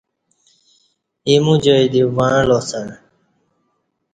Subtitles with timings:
[1.25, 2.87] ا یمو جائ دی وعں لاسعں۔